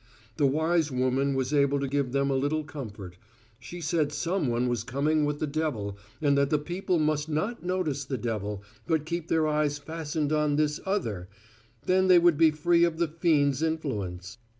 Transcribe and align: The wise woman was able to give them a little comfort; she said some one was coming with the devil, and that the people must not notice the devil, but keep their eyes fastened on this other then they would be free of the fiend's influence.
The 0.37 0.47
wise 0.47 0.91
woman 0.91 1.35
was 1.35 1.53
able 1.53 1.79
to 1.79 1.87
give 1.87 2.11
them 2.11 2.31
a 2.31 2.35
little 2.35 2.63
comfort; 2.63 3.17
she 3.59 3.79
said 3.81 4.11
some 4.11 4.47
one 4.47 4.67
was 4.67 4.83
coming 4.83 5.25
with 5.25 5.37
the 5.37 5.45
devil, 5.45 5.95
and 6.19 6.35
that 6.39 6.49
the 6.49 6.57
people 6.57 6.97
must 6.97 7.29
not 7.29 7.63
notice 7.63 8.03
the 8.03 8.17
devil, 8.17 8.63
but 8.87 9.05
keep 9.05 9.27
their 9.27 9.47
eyes 9.47 9.77
fastened 9.77 10.33
on 10.33 10.55
this 10.55 10.79
other 10.87 11.29
then 11.85 12.07
they 12.07 12.17
would 12.17 12.39
be 12.39 12.49
free 12.49 12.83
of 12.83 12.97
the 12.97 13.09
fiend's 13.09 13.61
influence. 13.61 14.39